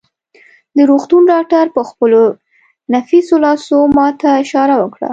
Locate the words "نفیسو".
2.93-3.35